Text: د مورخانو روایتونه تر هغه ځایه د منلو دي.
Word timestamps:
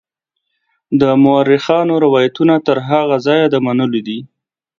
د 1.01 1.03
مورخانو 1.23 1.93
روایتونه 2.05 2.55
تر 2.67 2.77
هغه 2.89 3.15
ځایه 3.25 3.47
د 3.49 3.55
منلو 3.65 3.99
دي. 4.07 4.19